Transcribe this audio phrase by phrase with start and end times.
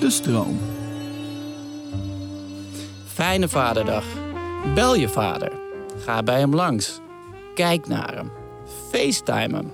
[0.00, 0.58] De stroom.
[3.06, 4.04] Fijne vaderdag.
[4.74, 5.52] Bel je vader.
[5.98, 7.00] Ga bij hem langs.
[7.54, 8.30] Kijk naar hem.
[8.90, 9.72] FaceTime hem.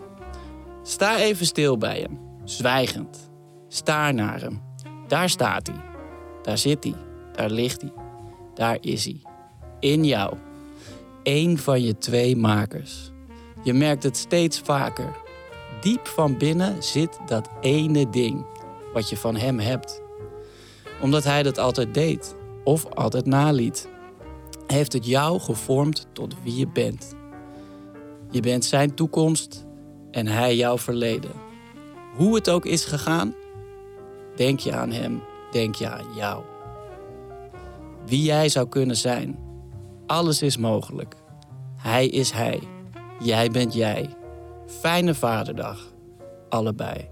[0.83, 2.19] Sta even stil bij hem.
[2.45, 3.31] Zwijgend.
[3.69, 4.63] Staar naar hem.
[5.09, 5.81] Daar staat hij.
[6.43, 6.95] Daar zit hij.
[7.33, 7.93] Daar ligt hij.
[8.55, 9.23] Daar is hij.
[9.81, 10.35] In jou.
[11.23, 13.11] Eén van je twee makers.
[13.63, 15.17] Je merkt het steeds vaker.
[15.81, 18.45] Diep van binnen zit dat ene ding
[18.93, 20.03] wat je van hem hebt.
[21.01, 23.89] Omdat hij dat altijd deed of altijd naliet,
[24.67, 27.15] heeft het jou gevormd tot wie je bent.
[28.31, 29.67] Je bent zijn toekomst
[30.11, 31.31] en hij jouw verleden.
[32.17, 33.35] Hoe het ook is gegaan,
[34.37, 36.43] denk je aan hem, denk je aan jou.
[38.07, 39.39] Wie jij zou kunnen zijn.
[40.07, 41.15] Alles is mogelijk.
[41.77, 42.61] Hij is hij.
[43.19, 44.11] Jij bent jij.
[44.67, 45.93] Fijne vaderdag.
[46.49, 47.12] Allebei.